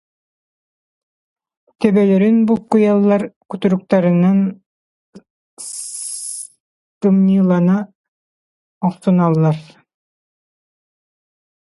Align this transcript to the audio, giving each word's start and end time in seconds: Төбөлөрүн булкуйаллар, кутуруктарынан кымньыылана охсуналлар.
Төбөлөрүн 1.83 2.39
булкуйаллар, 2.51 3.25
кутуруктарынан 3.51 4.39
кымньыылана 7.01 7.77
охсуналлар. 8.89 9.59